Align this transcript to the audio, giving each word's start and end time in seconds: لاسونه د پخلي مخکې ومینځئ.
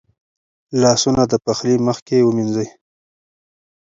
لاسونه 0.81 1.23
د 1.31 1.33
پخلي 1.45 1.75
مخکې 1.87 2.17
ومینځئ. 2.21 2.67